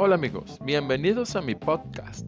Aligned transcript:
Hola 0.00 0.14
amigos, 0.14 0.60
bienvenidos 0.62 1.34
a 1.34 1.42
mi 1.42 1.56
podcast. 1.56 2.24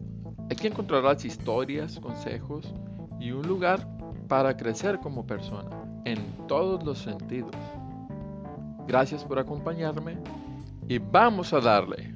Aquí 0.51 0.67
encontrarás 0.67 1.23
historias, 1.23 2.01
consejos 2.01 2.75
y 3.17 3.31
un 3.31 3.47
lugar 3.47 3.87
para 4.27 4.57
crecer 4.57 4.99
como 4.99 5.25
persona 5.25 5.69
en 6.03 6.19
todos 6.49 6.83
los 6.83 6.97
sentidos. 6.97 7.55
Gracias 8.89 9.23
por 9.23 9.39
acompañarme 9.39 10.17
y 10.89 10.97
vamos 10.97 11.53
a 11.53 11.61
darle. 11.61 12.13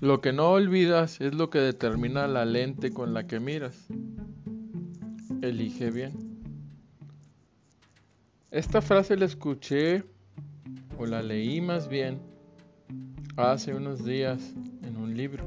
Lo 0.00 0.20
que 0.20 0.32
no 0.32 0.50
olvidas 0.50 1.20
es 1.20 1.32
lo 1.32 1.48
que 1.48 1.60
determina 1.60 2.26
la 2.26 2.44
lente 2.44 2.92
con 2.92 3.14
la 3.14 3.28
que 3.28 3.38
miras. 3.38 3.86
Elige 5.44 5.90
bien. 5.90 6.14
Esta 8.50 8.80
frase 8.80 9.14
la 9.14 9.26
escuché 9.26 10.02
o 10.98 11.04
la 11.04 11.22
leí 11.22 11.60
más 11.60 11.86
bien 11.86 12.18
hace 13.36 13.74
unos 13.74 14.06
días 14.06 14.54
en 14.82 14.96
un 14.96 15.14
libro. 15.14 15.44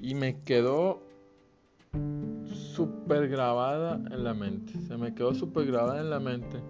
Y 0.00 0.14
me 0.14 0.40
quedó 0.42 1.02
súper 2.44 3.28
grabada 3.28 3.96
en 3.96 4.22
la 4.22 4.32
mente. 4.32 4.74
Se 4.86 4.96
me 4.96 5.12
quedó 5.12 5.34
súper 5.34 5.66
grabada 5.66 6.00
en 6.00 6.10
la 6.10 6.20
mente. 6.20 6.60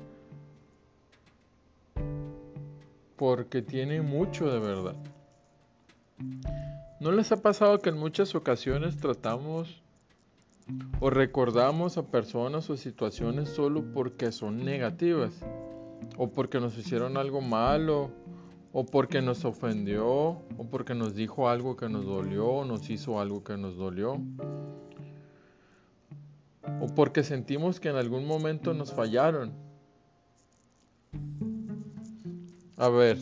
Porque 3.16 3.60
tiene 3.60 4.01
mucho 4.01 4.51
de 4.51 4.59
verdad. 4.60 4.97
¿No 7.01 7.12
les 7.12 7.30
ha 7.33 7.43
pasado 7.43 7.80
que 7.80 7.91
en 7.91 7.99
muchas 7.99 8.35
ocasiones 8.35 8.97
tratamos 8.97 9.82
o 11.01 11.10
recordamos 11.10 11.96
a 11.96 12.07
personas 12.07 12.68
o 12.71 12.76
situaciones 12.76 13.49
solo 13.49 13.93
porque 13.93 14.32
son 14.32 14.65
negativas? 14.65 15.35
O 16.16 16.30
porque 16.30 16.60
nos 16.60 16.76
hicieron 16.76 17.16
algo 17.16 17.40
malo, 17.40 18.10
o 18.73 18.85
porque 18.85 19.23
nos 19.23 19.45
ofendió, 19.45 20.07
o 20.07 20.66
porque 20.71 20.95
nos 20.95 21.15
dijo 21.15 21.48
algo 21.48 21.76
que 21.76 21.88
nos 21.88 22.04
dolió, 22.04 22.46
o 22.46 22.65
nos 22.65 22.91
hizo 22.91 23.21
algo 23.21 23.43
que 23.43 23.57
nos 23.57 23.76
dolió. 23.76 24.21
O 26.80 26.87
porque 26.95 27.24
sentimos 27.24 27.80
que 27.80 27.88
en 27.88 27.96
algún 27.96 28.26
momento 28.26 28.74
nos 28.74 28.93
fallaron. 28.93 29.52
A 32.76 32.88
ver, 32.88 33.18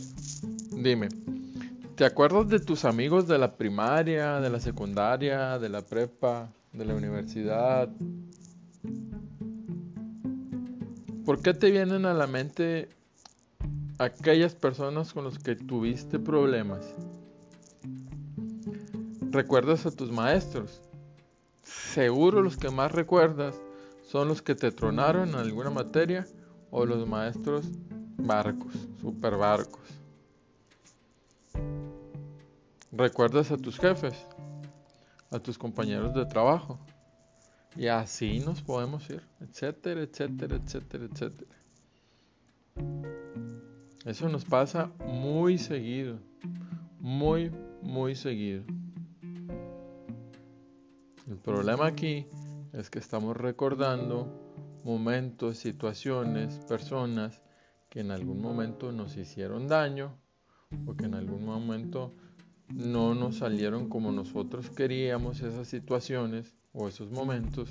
dime, 0.73 1.09
¿Te 1.99 2.05
acuerdas 2.05 2.49
de 2.49 2.61
tus 2.61 2.85
amigos 2.85 3.27
de 3.27 3.39
la 3.39 3.57
primaria, 3.57 4.39
de 4.39 4.49
la 4.49 4.61
secundaria, 4.61 5.59
de 5.59 5.69
la 5.69 5.83
prepa, 5.83 6.49
de 6.73 6.85
la 6.85 6.95
universidad? 6.95 7.89
¿Por 11.25 11.43
qué 11.43 11.53
te 11.55 11.71
vienen 11.71 12.07
a 12.07 12.15
la 12.15 12.27
mente 12.27 12.89
aquellas 13.99 14.55
personas 14.55 15.13
con 15.13 15.25
las 15.25 15.39
que 15.39 15.57
tuviste 15.57 16.19
problemas? 16.19 16.95
¿Recuerdas 19.31 19.85
a 19.85 19.91
tus 19.91 20.11
maestros? 20.11 20.81
Seguro 21.63 22.41
los 22.41 22.57
que 22.57 22.71
más 22.71 22.93
recuerdas 22.93 23.61
son 24.03 24.29
los 24.29 24.41
que 24.41 24.55
te 24.55 24.73
tronaron 24.73 25.29
en 25.29 25.35
alguna 25.35 25.71
materia 25.71 26.27
o 26.71 26.87
los 26.87 27.07
maestros 27.07 27.67
barcos, 28.17 28.73
super 29.01 29.37
barcos. 29.37 29.83
Recuerdas 32.91 33.51
a 33.51 33.59
tus 33.59 33.79
jefes, 33.79 34.15
a 35.31 35.39
tus 35.39 35.59
compañeros 35.59 36.15
de 36.15 36.27
trabajo. 36.27 36.79
Y 37.77 37.87
así 37.87 38.41
nos 38.41 38.63
podemos 38.63 39.09
ir, 39.11 39.23
etcétera, 39.41 40.03
etcétera, 40.03 40.57
etcétera, 40.57 41.05
etcétera. 41.05 41.59
Eso 44.05 44.29
nos 44.29 44.45
pasa 44.45 44.91
muy 45.07 45.59
seguido, 45.59 46.19
muy, 46.99 47.53
muy 47.83 48.15
seguido. 48.15 48.65
El 51.29 51.37
problema 51.37 51.87
aquí 51.87 52.27
es 52.73 52.89
que 52.89 52.99
estamos 52.99 53.37
recordando 53.37 54.49
momentos, 54.85 55.59
situaciones, 55.59 56.59
personas 56.67 57.43
que 57.91 58.01
en 58.01 58.11
algún 58.11 58.41
momento 58.41 58.93
nos 58.93 59.17
hicieron 59.17 59.69
daño 59.69 60.17
o 60.87 60.97
que 60.97 61.05
en 61.05 61.15
algún 61.15 61.45
momento 61.45 62.15
no 62.75 63.15
nos 63.15 63.37
salieron 63.37 63.89
como 63.89 64.13
nosotros 64.13 64.71
queríamos 64.71 65.41
esas 65.41 65.69
situaciones 65.69 66.55
o 66.73 66.89
esos 66.89 67.11
momentos 67.11 67.71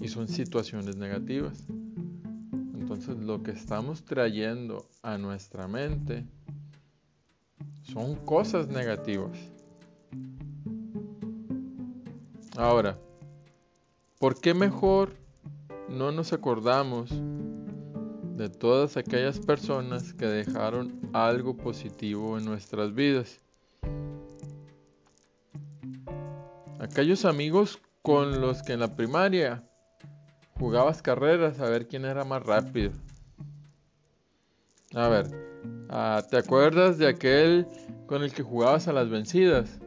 y 0.00 0.08
son 0.08 0.28
situaciones 0.28 0.96
negativas. 0.96 1.64
Entonces 2.74 3.18
lo 3.18 3.42
que 3.42 3.50
estamos 3.50 4.04
trayendo 4.04 4.86
a 5.02 5.18
nuestra 5.18 5.68
mente 5.68 6.24
son 7.82 8.14
cosas 8.14 8.68
negativas. 8.68 9.36
Ahora, 12.56 12.98
¿por 14.18 14.40
qué 14.40 14.54
mejor 14.54 15.14
no 15.88 16.10
nos 16.12 16.32
acordamos 16.32 17.10
de 18.36 18.50
todas 18.50 18.98
aquellas 18.98 19.40
personas 19.40 20.12
que 20.12 20.26
dejaron 20.26 21.00
algo 21.14 21.56
positivo 21.56 22.36
en 22.36 22.44
nuestras 22.44 22.94
vidas. 22.94 23.40
Aquellos 26.78 27.24
amigos 27.24 27.80
con 28.02 28.42
los 28.42 28.62
que 28.62 28.74
en 28.74 28.80
la 28.80 28.94
primaria 28.94 29.64
jugabas 30.58 31.00
carreras 31.00 31.60
a 31.60 31.70
ver 31.70 31.88
quién 31.88 32.04
era 32.04 32.24
más 32.24 32.42
rápido. 32.42 32.92
A 34.94 35.08
ver, 35.08 35.26
ah, 35.88 36.22
¿te 36.30 36.36
acuerdas 36.36 36.98
de 36.98 37.08
aquel 37.08 37.66
con 38.06 38.22
el 38.22 38.32
que 38.32 38.42
jugabas 38.42 38.86
a 38.86 38.92
las 38.92 39.08
vencidas? 39.08 39.80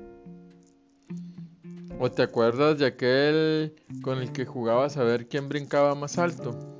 ¿O 1.99 2.09
te 2.09 2.23
acuerdas 2.23 2.79
de 2.79 2.87
aquel 2.87 3.75
con 4.01 4.17
el 4.17 4.31
que 4.31 4.45
jugabas 4.45 4.97
a 4.97 5.03
ver 5.03 5.27
quién 5.27 5.49
brincaba 5.49 5.93
más 5.93 6.17
alto? 6.17 6.78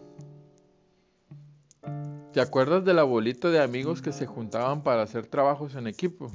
¿Te 2.34 2.42
acuerdas 2.42 2.86
de 2.86 2.94
la 2.94 3.04
bolita 3.04 3.50
de 3.50 3.60
amigos 3.60 4.04
que 4.04 4.12
se 4.12 4.28
juntaban 4.28 4.84
para 4.84 5.02
hacer 5.02 5.26
trabajos 5.26 5.74
en 5.74 5.88
equipo? 5.88 6.32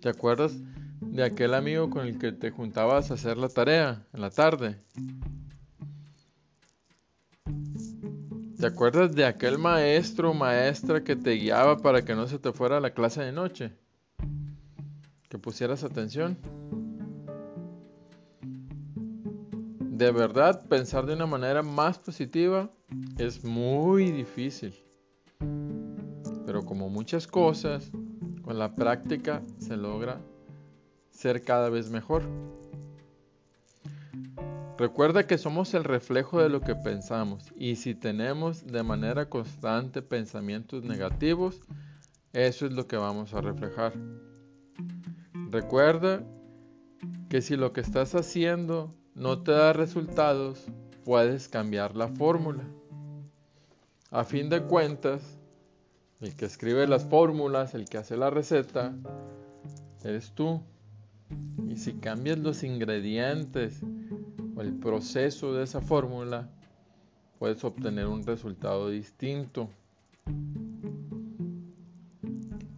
¿Te 0.00 0.08
acuerdas 0.08 0.56
de 1.00 1.24
aquel 1.24 1.52
amigo 1.52 1.90
con 1.90 2.06
el 2.06 2.16
que 2.16 2.30
te 2.30 2.52
juntabas 2.52 3.10
a 3.10 3.14
hacer 3.14 3.38
la 3.38 3.48
tarea 3.48 4.06
en 4.12 4.20
la 4.20 4.30
tarde? 4.30 4.76
¿Te 8.56 8.66
acuerdas 8.66 9.16
de 9.16 9.24
aquel 9.24 9.58
maestro 9.58 10.30
o 10.30 10.34
maestra 10.34 11.02
que 11.02 11.16
te 11.16 11.32
guiaba 11.32 11.78
para 11.78 12.04
que 12.04 12.14
no 12.14 12.28
se 12.28 12.38
te 12.38 12.52
fuera 12.52 12.78
la 12.78 12.90
clase 12.90 13.22
de 13.22 13.32
noche? 13.32 13.72
Que 15.28 15.38
pusieras 15.38 15.82
atención. 15.82 16.38
De 19.96 20.10
verdad, 20.10 20.68
pensar 20.68 21.06
de 21.06 21.14
una 21.14 21.24
manera 21.24 21.62
más 21.62 21.98
positiva 21.98 22.70
es 23.16 23.42
muy 23.42 24.12
difícil. 24.12 24.74
Pero 26.44 26.66
como 26.66 26.90
muchas 26.90 27.26
cosas, 27.26 27.90
con 28.42 28.58
la 28.58 28.74
práctica 28.74 29.42
se 29.58 29.74
logra 29.74 30.20
ser 31.08 31.42
cada 31.42 31.70
vez 31.70 31.88
mejor. 31.88 32.24
Recuerda 34.76 35.26
que 35.26 35.38
somos 35.38 35.72
el 35.72 35.84
reflejo 35.84 36.42
de 36.42 36.50
lo 36.50 36.60
que 36.60 36.74
pensamos 36.74 37.50
y 37.56 37.76
si 37.76 37.94
tenemos 37.94 38.66
de 38.66 38.82
manera 38.82 39.30
constante 39.30 40.02
pensamientos 40.02 40.84
negativos, 40.84 41.62
eso 42.34 42.66
es 42.66 42.72
lo 42.72 42.86
que 42.86 42.98
vamos 42.98 43.32
a 43.32 43.40
reflejar. 43.40 43.94
Recuerda 45.50 46.22
que 47.30 47.40
si 47.40 47.56
lo 47.56 47.72
que 47.72 47.80
estás 47.80 48.14
haciendo 48.14 48.94
no 49.16 49.42
te 49.42 49.50
da 49.50 49.72
resultados, 49.72 50.62
puedes 51.02 51.48
cambiar 51.48 51.96
la 51.96 52.08
fórmula. 52.08 52.64
A 54.10 54.24
fin 54.24 54.50
de 54.50 54.62
cuentas, 54.62 55.38
el 56.20 56.36
que 56.36 56.44
escribe 56.44 56.86
las 56.86 57.06
fórmulas, 57.06 57.74
el 57.74 57.88
que 57.88 57.96
hace 57.96 58.18
la 58.18 58.28
receta, 58.28 58.94
eres 60.04 60.32
tú. 60.32 60.60
Y 61.66 61.78
si 61.78 61.94
cambias 61.94 62.38
los 62.38 62.62
ingredientes 62.62 63.80
o 64.54 64.60
el 64.60 64.74
proceso 64.74 65.54
de 65.54 65.64
esa 65.64 65.80
fórmula, 65.80 66.50
puedes 67.38 67.64
obtener 67.64 68.06
un 68.06 68.22
resultado 68.22 68.90
distinto. 68.90 69.70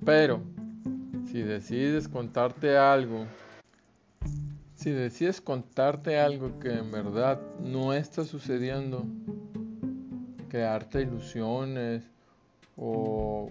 Pero, 0.05 0.41
si 1.33 1.43
decides 1.43 2.07
contarte 2.09 2.79
algo 2.79 3.27
si 4.79 4.93
decides 4.93 5.41
contarte 5.41 6.21
algo 6.21 6.61
que 6.61 6.73
en 6.73 6.93
verdad 6.93 7.41
no 7.59 7.93
está 7.93 8.25
sucediendo, 8.25 9.05
crearte 10.49 11.03
ilusiones 11.03 12.05
o 12.77 13.51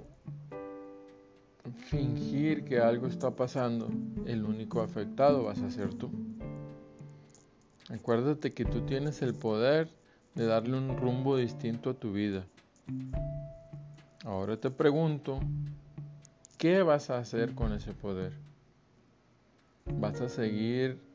fingir 1.90 2.64
que 2.64 2.80
algo 2.80 3.08
está 3.08 3.32
pasando, 3.32 3.90
el 4.26 4.46
único 4.46 4.80
afectado 4.80 5.44
vas 5.44 5.62
a 5.62 5.70
ser 5.70 5.94
tú. 5.96 6.10
Acuérdate 7.90 8.54
que 8.54 8.64
tú 8.64 8.86
tienes 8.86 9.22
el 9.22 9.34
poder 9.34 9.90
de 10.34 10.46
darle 10.46 10.78
un 10.78 10.96
rumbo 10.96 11.36
distinto 11.36 11.90
a 11.90 11.94
tu 11.94 12.14
vida. 12.14 12.48
Ahora 14.24 14.56
te 14.56 14.72
pregunto, 14.72 15.42
¿qué 16.58 16.84
vas 16.84 17.10
a 17.10 17.18
hacer 17.18 17.54
con 17.54 17.74
ese 17.74 17.92
poder? 17.92 18.32
¿Vas 20.00 20.22
a 20.22 20.30
seguir 20.30 21.07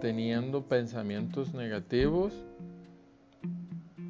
teniendo 0.00 0.62
pensamientos 0.62 1.54
negativos? 1.54 2.32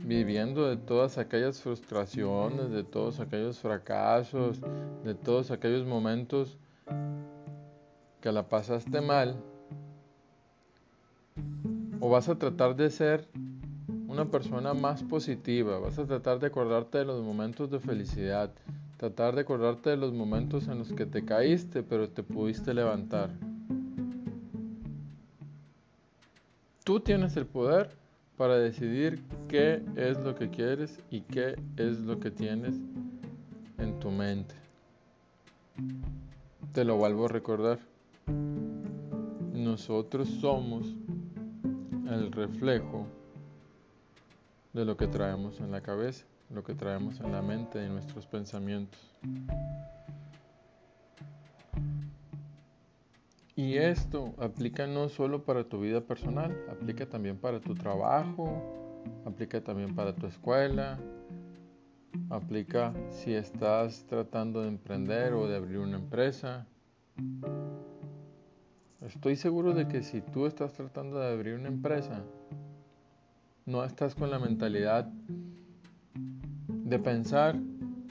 viviendo 0.04 0.68
de 0.68 0.76
todas 0.76 1.18
aquellas 1.18 1.60
frustraciones, 1.60 2.70
de 2.70 2.82
todos 2.82 3.20
aquellos 3.20 3.58
fracasos, 3.58 4.60
de 5.04 5.14
todos 5.14 5.50
aquellos 5.50 5.86
momentos 5.86 6.58
que 8.20 8.32
la 8.32 8.48
pasaste 8.48 9.00
mal, 9.00 9.36
o 12.00 12.08
vas 12.10 12.28
a 12.28 12.36
tratar 12.36 12.76
de 12.76 12.90
ser 12.90 13.28
una 14.08 14.26
persona 14.26 14.74
más 14.74 15.02
positiva, 15.02 15.78
vas 15.78 15.98
a 15.98 16.04
tratar 16.04 16.40
de 16.40 16.48
acordarte 16.48 16.98
de 16.98 17.04
los 17.04 17.22
momentos 17.22 17.70
de 17.70 17.80
felicidad, 17.80 18.50
tratar 18.96 19.34
de 19.34 19.42
acordarte 19.42 19.90
de 19.90 19.96
los 19.96 20.12
momentos 20.12 20.68
en 20.68 20.78
los 20.78 20.92
que 20.92 21.06
te 21.06 21.24
caíste 21.24 21.82
pero 21.82 22.08
te 22.08 22.22
pudiste 22.22 22.74
levantar. 22.74 23.30
Tú 26.92 27.00
tienes 27.00 27.34
el 27.38 27.46
poder 27.46 27.88
para 28.36 28.58
decidir 28.58 29.22
qué 29.48 29.82
es 29.96 30.18
lo 30.18 30.34
que 30.34 30.50
quieres 30.50 31.00
y 31.10 31.22
qué 31.22 31.56
es 31.78 32.00
lo 32.00 32.20
que 32.20 32.30
tienes 32.30 32.74
en 33.78 33.98
tu 33.98 34.10
mente. 34.10 34.54
Te 36.74 36.84
lo 36.84 36.96
vuelvo 36.96 37.24
a 37.24 37.28
recordar. 37.28 37.78
Nosotros 39.54 40.28
somos 40.42 40.86
el 42.10 42.30
reflejo 42.30 43.06
de 44.74 44.84
lo 44.84 44.94
que 44.98 45.06
traemos 45.06 45.60
en 45.60 45.70
la 45.70 45.80
cabeza, 45.80 46.26
lo 46.50 46.62
que 46.62 46.74
traemos 46.74 47.20
en 47.20 47.32
la 47.32 47.40
mente 47.40 47.82
y 47.82 47.88
nuestros 47.88 48.26
pensamientos. 48.26 49.00
Y 53.62 53.78
esto 53.78 54.34
aplica 54.38 54.88
no 54.88 55.08
solo 55.08 55.44
para 55.44 55.62
tu 55.62 55.80
vida 55.80 56.00
personal, 56.00 56.52
aplica 56.68 57.08
también 57.08 57.36
para 57.38 57.60
tu 57.60 57.76
trabajo, 57.76 58.60
aplica 59.24 59.62
también 59.62 59.94
para 59.94 60.16
tu 60.16 60.26
escuela, 60.26 60.98
aplica 62.28 62.92
si 63.08 63.34
estás 63.34 64.04
tratando 64.08 64.62
de 64.62 64.68
emprender 64.68 65.34
o 65.34 65.46
de 65.46 65.54
abrir 65.54 65.78
una 65.78 65.96
empresa. 65.96 66.66
Estoy 69.00 69.36
seguro 69.36 69.74
de 69.74 69.86
que 69.86 70.02
si 70.02 70.22
tú 70.22 70.46
estás 70.46 70.72
tratando 70.72 71.20
de 71.20 71.32
abrir 71.32 71.54
una 71.54 71.68
empresa, 71.68 72.24
no 73.64 73.84
estás 73.84 74.16
con 74.16 74.28
la 74.32 74.40
mentalidad 74.40 75.04
de 76.66 76.98
pensar 76.98 77.54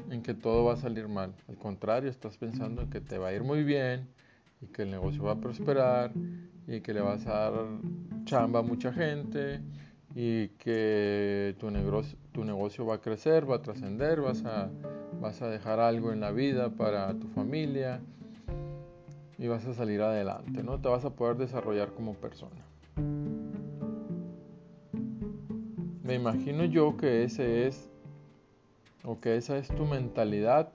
en 0.10 0.22
que 0.22 0.34
todo 0.34 0.64
va 0.64 0.76
a 0.76 0.78
salir 0.78 1.10
mal. 1.10 1.34
Al 1.50 1.58
contrario, 1.58 2.10
estás 2.10 2.38
pensando 2.38 2.84
en 2.84 2.90
que 2.90 3.02
te 3.02 3.18
va 3.18 3.28
a 3.28 3.34
ir 3.34 3.44
muy 3.44 3.66
bien, 3.66 4.08
y 4.62 4.68
que 4.68 4.84
el 4.84 4.92
negocio 4.92 5.24
va 5.24 5.34
a 5.34 5.40
prosperar 5.40 6.12
y 6.68 6.82
que 6.82 6.94
le 6.94 7.02
vas 7.02 7.26
a 7.28 7.52
dar 7.52 7.54
chamba 8.26 8.60
a 8.60 8.62
mucha 8.62 8.94
gente 8.94 9.62
y 10.16 10.50
que 10.50 11.56
tu 11.60 11.72
negocio, 11.72 12.18
tu 12.32 12.44
negocio 12.44 12.86
va 12.86 12.96
a 12.96 13.02
crecer, 13.02 13.50
va 13.50 13.56
a 13.56 13.62
trascender, 13.62 14.22
vas 14.22 14.46
a, 14.46 14.70
vas 15.20 15.42
a 15.42 15.50
dejar 15.50 15.80
algo 15.80 16.12
en 16.12 16.20
la 16.20 16.32
vida 16.32 16.70
para 16.70 17.14
tu 17.14 17.28
familia 17.30 18.02
y 19.38 19.48
vas 19.48 19.66
a 19.66 19.74
salir 19.74 20.02
adelante, 20.02 20.64
¿no? 20.64 20.80
Te 20.80 20.90
vas 20.90 21.04
a 21.06 21.16
poder 21.16 21.38
desarrollar 21.38 21.94
como 21.94 22.14
persona. 22.14 22.62
Me 26.04 26.16
imagino 26.16 26.66
yo 26.66 26.98
que 26.98 27.24
ese 27.24 27.68
es 27.68 27.90
o 29.04 29.20
que 29.20 29.38
esa 29.38 29.58
es 29.58 29.70
tu 29.70 29.86
mentalidad 29.86 30.70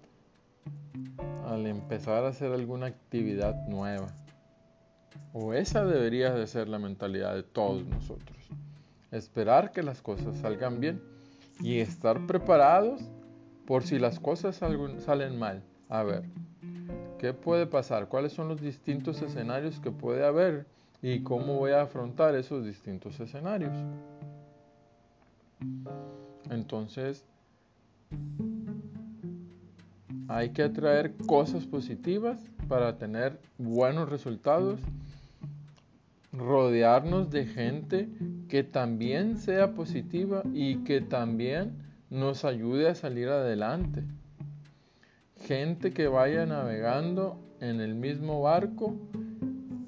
al 1.47 1.67
empezar 1.67 2.25
a 2.25 2.29
hacer 2.29 2.53
alguna 2.53 2.87
actividad 2.87 3.67
nueva. 3.69 4.09
O 5.33 5.55
esa 5.55 5.85
debería 5.85 6.33
de 6.33 6.47
ser 6.47 6.69
la 6.69 6.79
mentalidad 6.79 7.35
de 7.35 7.43
todos 7.43 7.87
nosotros. 7.87 8.37
Esperar 9.11 9.73
que 9.73 9.83
las 9.83 10.03
cosas 10.03 10.37
salgan 10.39 10.81
bien 10.81 11.01
y 11.61 11.79
estar 11.79 12.27
preparados 12.27 13.03
por 13.67 13.83
si 13.83 13.99
las 13.99 14.19
cosas 14.21 14.57
salen 14.57 15.39
mal. 15.39 15.63
A 15.89 16.03
ver, 16.03 16.25
¿qué 17.19 17.33
puede 17.33 17.67
pasar? 17.67 18.09
¿Cuáles 18.09 18.33
son 18.33 18.49
los 18.49 18.61
distintos 18.61 19.23
escenarios 19.23 19.79
que 19.81 19.91
puede 19.91 20.25
haber? 20.25 20.67
¿Y 21.03 21.23
cómo 21.23 21.55
voy 21.59 21.73
a 21.73 21.83
afrontar 21.83 22.35
esos 22.35 22.65
distintos 22.65 23.21
escenarios? 23.21 23.73
Entonces, 26.51 27.25
hay 30.37 30.50
que 30.50 30.62
atraer 30.62 31.15
cosas 31.27 31.65
positivas 31.65 32.38
para 32.69 32.99
tener 32.99 33.41
buenos 33.56 34.11
resultados. 34.11 34.79
Rodearnos 36.31 37.31
de 37.31 37.47
gente 37.47 38.11
que 38.47 38.62
también 38.62 39.38
sea 39.38 39.73
positiva 39.73 40.43
y 40.53 40.85
que 40.85 41.00
también 41.00 41.73
nos 42.11 42.44
ayude 42.44 42.88
a 42.88 42.94
salir 42.94 43.29
adelante. 43.29 44.05
Gente 45.47 45.93
que 45.93 46.06
vaya 46.06 46.44
navegando 46.44 47.41
en 47.61 47.81
el 47.81 47.94
mismo 47.94 48.43
barco, 48.43 48.94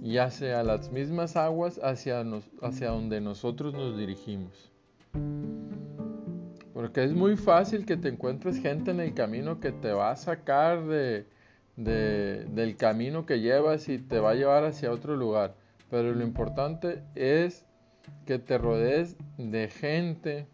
ya 0.00 0.30
sea 0.30 0.62
las 0.62 0.90
mismas 0.90 1.36
aguas 1.36 1.78
hacia, 1.82 2.24
hacia 2.62 2.88
donde 2.88 3.20
nosotros 3.20 3.74
nos 3.74 3.98
dirigimos. 3.98 4.72
Porque 6.88 7.04
es 7.04 7.12
muy 7.12 7.36
fácil 7.36 7.84
que 7.84 7.98
te 7.98 8.08
encuentres 8.08 8.62
gente 8.62 8.92
en 8.92 9.00
el 9.00 9.12
camino 9.12 9.60
que 9.60 9.72
te 9.72 9.92
va 9.92 10.10
a 10.10 10.16
sacar 10.16 10.86
de, 10.86 11.26
del 11.76 12.76
camino 12.78 13.26
que 13.26 13.40
llevas 13.40 13.90
y 13.90 13.98
te 13.98 14.18
va 14.20 14.30
a 14.30 14.34
llevar 14.34 14.64
hacia 14.64 14.90
otro 14.90 15.14
lugar. 15.14 15.54
Pero 15.90 16.14
lo 16.14 16.24
importante 16.24 17.02
es 17.14 17.66
que 18.24 18.38
te 18.38 18.56
rodees 18.56 19.18
de 19.36 19.68
gente 19.68 20.46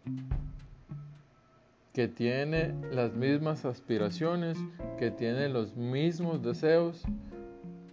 que 1.93 2.09
tiene 2.09 2.75
las 2.91 3.13
mismas 3.13 3.63
aspiraciones, 3.63 4.57
que 4.99 5.11
tiene 5.11 5.47
los 5.47 5.77
mismos 5.77 6.43
deseos 6.43 7.05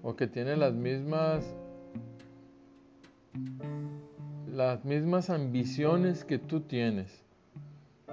o 0.02 0.16
que 0.16 0.26
tiene 0.26 0.56
las 0.56 0.74
mismas 0.74 1.54
las 4.52 4.84
mismas 4.84 5.30
ambiciones 5.30 6.24
que 6.24 6.38
tú 6.40 6.62
tienes. 6.62 7.21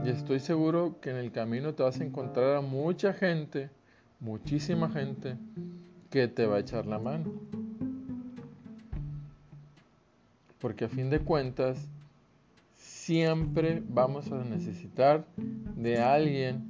Y 0.03 0.09
estoy 0.09 0.39
seguro 0.39 0.95
que 1.01 1.09
en 1.09 1.17
el 1.17 1.31
camino 1.31 1.73
te 1.73 1.83
vas 1.83 1.99
a 1.99 2.03
encontrar 2.03 2.55
a 2.55 2.61
mucha 2.61 3.13
gente, 3.13 3.69
muchísima 4.19 4.89
gente, 4.89 5.35
que 6.09 6.27
te 6.27 6.45
va 6.45 6.55
a 6.55 6.59
echar 6.59 6.85
la 6.85 6.99
mano. 6.99 7.31
Porque 10.59 10.85
a 10.85 10.89
fin 10.89 11.09
de 11.09 11.19
cuentas, 11.19 11.87
siempre 12.75 13.83
vamos 13.89 14.31
a 14.31 14.43
necesitar 14.43 15.25
de 15.75 15.97
alguien 15.99 16.63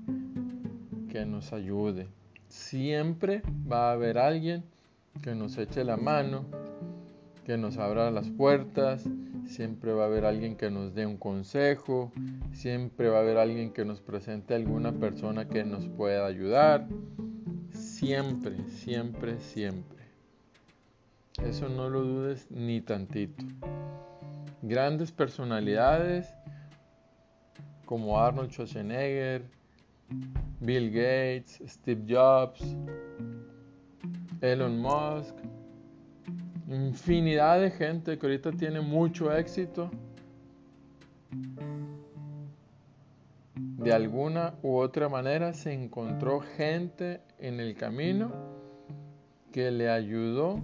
que 1.11 1.25
nos 1.25 1.53
ayude. 1.53 2.07
Siempre 2.47 3.43
va 3.71 3.89
a 3.89 3.93
haber 3.93 4.17
alguien 4.17 4.63
que 5.21 5.35
nos 5.35 5.57
eche 5.57 5.83
la 5.83 5.97
mano, 5.97 6.45
que 7.45 7.57
nos 7.57 7.77
abra 7.77 8.09
las 8.09 8.29
puertas, 8.29 9.05
siempre 9.49 9.93
va 9.93 10.03
a 10.03 10.05
haber 10.05 10.25
alguien 10.25 10.55
que 10.55 10.69
nos 10.69 10.93
dé 10.93 11.05
un 11.05 11.17
consejo, 11.17 12.11
siempre 12.53 13.09
va 13.09 13.17
a 13.17 13.21
haber 13.21 13.37
alguien 13.37 13.73
que 13.73 13.83
nos 13.83 13.99
presente 13.99 14.53
alguna 14.53 14.91
persona 14.91 15.47
que 15.47 15.63
nos 15.63 15.87
pueda 15.87 16.25
ayudar. 16.25 16.87
Siempre, 17.71 18.57
siempre, 18.69 19.39
siempre. 19.39 19.99
Eso 21.43 21.67
no 21.67 21.89
lo 21.89 22.03
dudes 22.03 22.47
ni 22.51 22.81
tantito. 22.81 23.43
Grandes 24.61 25.11
personalidades 25.11 26.33
como 27.85 28.19
Arnold 28.19 28.51
Schwarzenegger, 28.51 29.43
Bill 30.59 30.91
Gates, 30.91 31.59
Steve 31.65 32.03
Jobs, 32.07 32.61
Elon 34.41 34.79
Musk, 34.79 35.35
infinidad 36.75 37.59
de 37.59 37.71
gente 37.71 38.17
que 38.17 38.25
ahorita 38.25 38.51
tiene 38.51 38.81
mucho 38.81 39.31
éxito. 39.35 39.89
De 43.55 43.93
alguna 43.93 44.55
u 44.61 44.77
otra 44.77 45.09
manera 45.09 45.53
se 45.53 45.73
encontró 45.73 46.41
gente 46.41 47.21
en 47.39 47.59
el 47.59 47.75
camino 47.75 48.31
que 49.51 49.71
le 49.71 49.89
ayudó 49.89 50.61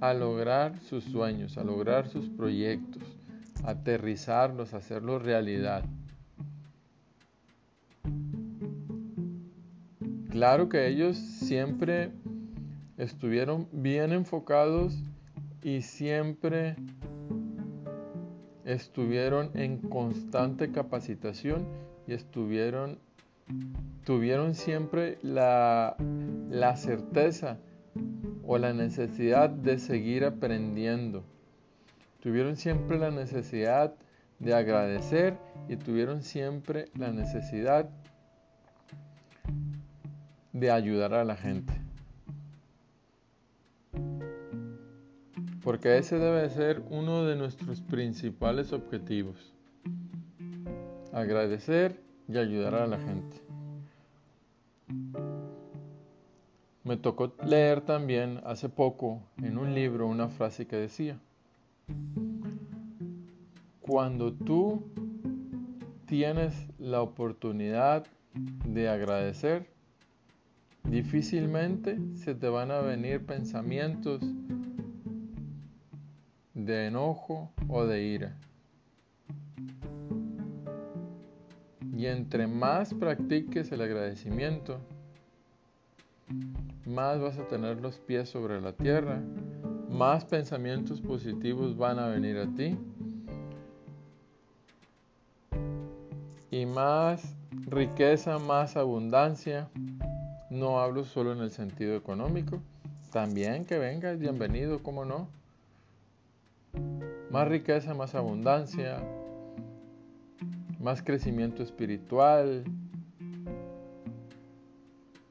a 0.00 0.12
lograr 0.14 0.80
sus 0.80 1.04
sueños, 1.04 1.56
a 1.58 1.64
lograr 1.64 2.08
sus 2.08 2.28
proyectos, 2.28 3.02
a 3.64 3.70
aterrizarlos, 3.70 4.74
a 4.74 4.78
hacerlos 4.78 5.22
realidad. 5.22 5.84
claro 10.42 10.68
que 10.68 10.88
ellos 10.88 11.16
siempre 11.18 12.10
estuvieron 12.96 13.68
bien 13.70 14.12
enfocados 14.12 15.00
y 15.62 15.82
siempre 15.82 16.76
estuvieron 18.64 19.50
en 19.54 19.78
constante 19.78 20.70
capacitación 20.70 21.66
y 22.06 22.14
estuvieron 22.14 22.98
tuvieron 24.04 24.54
siempre 24.54 25.18
la, 25.22 25.96
la 26.50 26.76
certeza 26.76 27.58
o 28.44 28.58
la 28.58 28.72
necesidad 28.72 29.50
de 29.50 29.78
seguir 29.78 30.24
aprendiendo. 30.24 31.24
Tuvieron 32.20 32.56
siempre 32.56 32.98
la 32.98 33.10
necesidad 33.10 33.94
de 34.38 34.54
agradecer 34.54 35.36
y 35.68 35.76
tuvieron 35.76 36.22
siempre 36.22 36.86
la 36.96 37.12
necesidad 37.12 37.88
de 40.52 40.70
ayudar 40.70 41.14
a 41.14 41.24
la 41.24 41.36
gente. 41.36 41.81
Porque 45.62 45.98
ese 45.98 46.18
debe 46.18 46.48
ser 46.50 46.82
uno 46.90 47.24
de 47.24 47.36
nuestros 47.36 47.80
principales 47.80 48.72
objetivos. 48.72 49.54
Agradecer 51.12 52.00
y 52.28 52.36
ayudar 52.36 52.74
a 52.74 52.86
la 52.86 52.98
gente. 52.98 53.40
Me 56.84 56.96
tocó 56.96 57.32
leer 57.46 57.82
también 57.82 58.40
hace 58.44 58.68
poco 58.68 59.22
en 59.40 59.56
un 59.56 59.72
libro 59.72 60.08
una 60.08 60.28
frase 60.28 60.66
que 60.66 60.76
decía, 60.76 61.18
cuando 63.80 64.32
tú 64.32 64.82
tienes 66.06 66.66
la 66.78 67.02
oportunidad 67.02 68.06
de 68.66 68.88
agradecer, 68.88 69.68
difícilmente 70.84 71.98
se 72.16 72.34
te 72.34 72.48
van 72.48 72.72
a 72.72 72.80
venir 72.80 73.24
pensamientos 73.24 74.20
de 76.64 76.86
enojo 76.86 77.50
o 77.68 77.84
de 77.84 78.02
ira. 78.02 78.36
Y 81.96 82.06
entre 82.06 82.46
más 82.46 82.94
practiques 82.94 83.70
el 83.72 83.82
agradecimiento, 83.82 84.80
más 86.86 87.20
vas 87.20 87.38
a 87.38 87.46
tener 87.46 87.80
los 87.80 87.98
pies 87.98 88.28
sobre 88.28 88.60
la 88.60 88.72
tierra, 88.72 89.22
más 89.88 90.24
pensamientos 90.24 91.00
positivos 91.00 91.76
van 91.76 91.98
a 91.98 92.08
venir 92.08 92.38
a 92.38 92.46
ti 92.46 92.78
y 96.50 96.66
más 96.66 97.36
riqueza, 97.66 98.38
más 98.38 98.76
abundancia. 98.76 99.68
No 100.50 100.80
hablo 100.80 101.04
solo 101.04 101.32
en 101.32 101.40
el 101.40 101.50
sentido 101.50 101.96
económico, 101.96 102.60
también 103.10 103.64
que 103.64 103.78
venga, 103.78 104.12
bienvenido, 104.12 104.82
¿cómo 104.82 105.04
no? 105.04 105.28
Más 107.32 107.48
riqueza, 107.48 107.94
más 107.94 108.14
abundancia, 108.14 109.02
más 110.78 111.02
crecimiento 111.02 111.62
espiritual, 111.62 112.62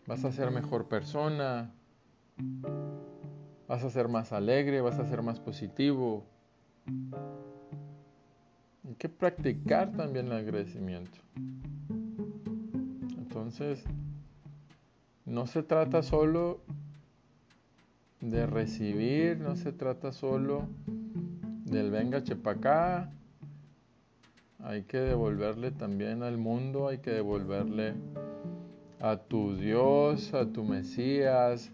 vas 0.07 0.25
a 0.25 0.31
ser 0.31 0.49
mejor 0.49 0.87
persona, 0.87 1.71
vas 3.67 3.83
a 3.83 3.91
ser 3.91 4.07
más 4.07 4.33
alegre, 4.33 4.81
vas 4.81 4.97
a 4.97 5.05
ser 5.05 5.21
más 5.21 5.39
positivo. 5.39 6.25
Hay 8.87 8.95
que 8.95 9.07
practicar 9.07 9.91
también 9.91 10.25
el 10.25 10.31
agradecimiento. 10.31 11.19
Entonces, 13.15 13.83
no 15.23 15.45
se 15.45 15.61
trata 15.61 16.01
solo 16.01 16.61
de 18.21 18.47
recibir, 18.47 19.37
no 19.39 19.55
se 19.55 19.71
trata 19.71 20.11
solo 20.11 20.67
del 21.71 21.89
venga 21.89 22.21
chepacá, 22.21 23.09
hay 24.59 24.83
que 24.83 24.99
devolverle 24.99 25.71
también 25.71 26.21
al 26.21 26.37
mundo, 26.37 26.89
hay 26.89 26.97
que 26.99 27.11
devolverle 27.11 27.93
a 28.99 29.15
tu 29.17 29.55
Dios, 29.55 30.33
a 30.33 30.45
tu 30.45 30.63
Mesías, 30.65 31.71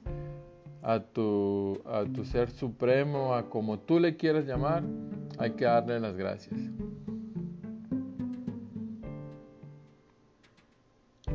a 0.83 0.99
tu, 0.99 1.81
a 1.85 2.05
tu 2.05 2.23
ser 2.23 2.51
supremo, 2.51 3.33
a 3.33 3.49
como 3.49 3.79
tú 3.79 3.99
le 3.99 4.15
quieras 4.15 4.45
llamar, 4.45 4.83
hay 5.39 5.51
que 5.51 5.65
darle 5.65 5.99
las 5.99 6.15
gracias. 6.15 6.59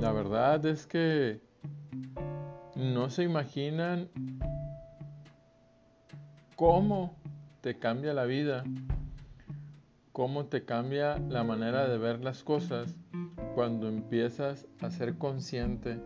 La 0.00 0.12
verdad 0.12 0.64
es 0.66 0.87
que 0.87 1.40
no 2.76 3.11
se 3.11 3.25
imaginan 3.25 4.09
cómo 6.57 7.22
te 7.62 7.78
cambia 7.78 8.12
la 8.12 8.25
vida 8.25 8.64
cómo 10.11 10.47
te 10.47 10.64
cambia 10.64 11.19
la 11.19 11.45
manera 11.45 11.88
de 11.88 11.97
ver 11.97 12.19
las 12.21 12.42
cosas 12.42 12.97
cuando 13.54 13.88
empiezas 13.88 14.66
a 14.81 14.90
ser 14.90 15.16
consciente 15.16 16.00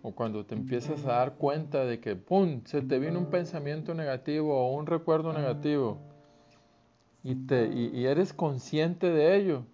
o 0.00 0.12
cuando 0.12 0.46
te 0.46 0.54
empiezas 0.54 1.04
a 1.04 1.12
dar 1.12 1.34
cuenta 1.34 1.84
de 1.84 2.00
que, 2.00 2.16
¡pum!, 2.16 2.62
se 2.64 2.80
te 2.80 2.98
viene 2.98 3.18
un 3.18 3.26
pensamiento 3.26 3.92
negativo 3.92 4.58
o 4.58 4.74
un 4.74 4.86
recuerdo 4.86 5.34
negativo 5.34 5.98
y, 7.22 7.34
te, 7.34 7.66
y, 7.68 8.06
eres 8.06 8.32
consciente 8.32 9.10
de 9.10 9.36
ello 9.36 9.66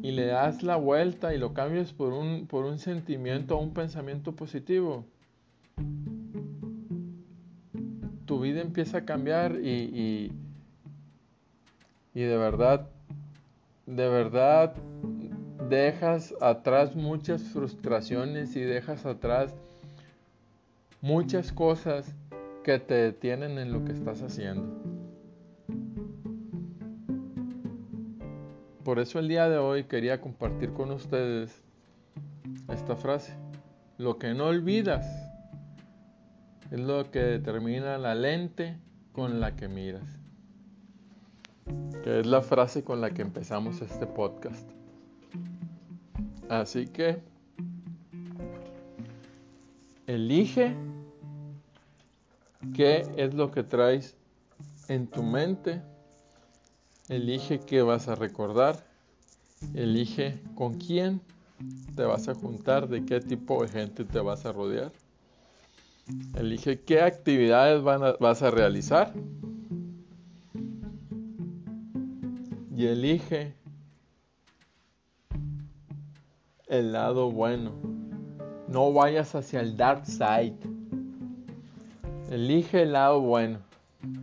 y 0.00 0.12
le 0.12 0.26
das 0.26 0.62
la 0.62 0.76
vuelta 0.76 1.34
y 1.34 1.38
lo 1.38 1.54
cambias 1.54 1.92
por 1.92 2.12
un, 2.12 2.46
por 2.46 2.64
un 2.66 2.78
sentimiento 2.78 3.58
o 3.58 3.60
un 3.60 3.74
pensamiento 3.74 4.36
positivo 4.36 5.04
vida 8.44 8.60
empieza 8.60 8.98
a 8.98 9.04
cambiar 9.04 9.56
y, 9.56 10.30
y, 12.14 12.20
de 12.20 12.36
verdad, 12.36 12.88
de 13.86 14.08
verdad 14.08 14.74
dejas 15.68 16.34
atrás 16.40 16.94
muchas 16.94 17.42
frustraciones 17.42 18.54
y 18.54 18.60
dejas 18.60 19.06
atrás 19.06 19.54
muchas 21.00 21.52
cosas 21.52 22.14
que 22.62 22.78
te 22.78 22.94
detienen 22.94 23.58
en 23.58 23.72
lo 23.72 23.84
que 23.84 23.92
estás 23.92 24.22
haciendo. 24.22 24.62
Por 28.84 28.98
eso 28.98 29.18
el 29.18 29.28
día 29.28 29.48
de 29.48 29.56
hoy 29.56 29.84
quería 29.84 30.20
compartir 30.20 30.74
con 30.74 30.90
ustedes 30.90 31.62
esta 32.68 32.96
frase. 32.96 33.34
Lo 33.96 34.18
que 34.18 34.34
no 34.34 34.46
olvidas 34.46 35.23
es 36.74 36.80
lo 36.80 37.08
que 37.12 37.20
determina 37.20 37.98
la 37.98 38.16
lente 38.16 38.76
con 39.12 39.38
la 39.38 39.54
que 39.54 39.68
miras. 39.68 40.18
Que 42.02 42.18
es 42.18 42.26
la 42.26 42.42
frase 42.42 42.82
con 42.82 43.00
la 43.00 43.10
que 43.10 43.22
empezamos 43.22 43.80
este 43.80 44.08
podcast. 44.08 44.68
Así 46.48 46.88
que 46.88 47.22
elige 50.08 50.74
qué 52.74 53.06
es 53.16 53.34
lo 53.34 53.52
que 53.52 53.62
traes 53.62 54.16
en 54.88 55.06
tu 55.06 55.22
mente. 55.22 55.80
Elige 57.08 57.60
qué 57.60 57.82
vas 57.82 58.08
a 58.08 58.16
recordar. 58.16 58.84
Elige 59.74 60.40
con 60.56 60.74
quién 60.74 61.20
te 61.94 62.02
vas 62.02 62.26
a 62.26 62.34
juntar, 62.34 62.88
de 62.88 63.04
qué 63.04 63.20
tipo 63.20 63.62
de 63.62 63.68
gente 63.68 64.04
te 64.04 64.18
vas 64.18 64.44
a 64.44 64.52
rodear. 64.52 64.90
Elige 66.34 66.80
qué 66.82 67.00
actividades 67.00 67.82
vas 67.82 68.42
a 68.42 68.50
realizar. 68.50 69.14
Y 72.76 72.86
elige 72.86 73.54
el 76.66 76.92
lado 76.92 77.30
bueno. 77.30 77.72
No 78.68 78.92
vayas 78.92 79.34
hacia 79.34 79.60
el 79.60 79.76
dark 79.76 80.04
side. 80.04 80.56
Elige 82.30 82.82
el 82.82 82.92
lado 82.92 83.20
bueno. 83.20 83.60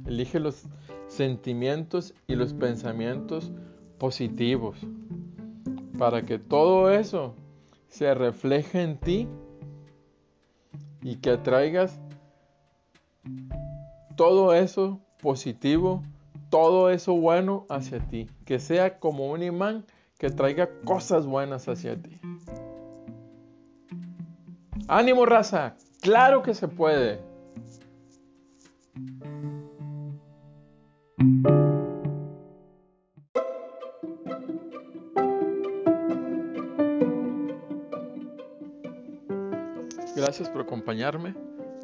Elige 0.06 0.40
los 0.40 0.64
sentimientos 1.08 2.14
y 2.28 2.36
los 2.36 2.54
pensamientos 2.54 3.52
positivos. 3.98 4.78
Para 5.98 6.24
que 6.26 6.38
todo 6.38 6.92
eso 6.92 7.34
se 7.88 8.14
refleje 8.14 8.82
en 8.82 8.98
ti 8.98 9.28
y 11.02 11.18
que 11.18 11.32
atraigas 11.32 12.00
todo 14.16 14.54
eso 14.54 15.00
positivo, 15.22 16.04
todo 16.50 16.90
eso 16.90 17.14
bueno 17.14 17.66
hacia 17.70 18.00
ti. 18.00 18.30
Que 18.46 18.60
sea 18.60 19.00
como 19.00 19.32
un 19.32 19.44
imán 19.44 19.86
que 20.18 20.30
traiga 20.30 20.70
cosas 20.86 21.26
buenas 21.26 21.68
hacia 21.68 21.96
ti. 22.02 22.20
Ánimo 24.88 25.26
raza, 25.26 25.76
claro 26.02 26.44
que 26.44 26.54
se 26.54 26.68
puede. 26.68 27.31
Gracias 40.32 40.50
por 40.50 40.62
acompañarme 40.62 41.36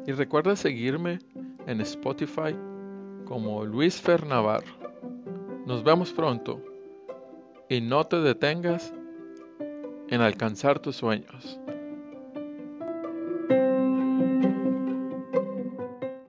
y 0.06 0.12
recuerda 0.12 0.56
seguirme 0.56 1.18
en 1.66 1.82
Spotify 1.82 2.56
como 3.26 3.62
Luis 3.66 4.00
Fernavar. 4.00 4.64
Nos 5.66 5.84
vemos 5.84 6.14
pronto 6.14 6.64
y 7.68 7.82
no 7.82 8.06
te 8.06 8.22
detengas 8.22 8.94
en 10.08 10.22
alcanzar 10.22 10.78
tus 10.78 10.96
sueños. 10.96 11.60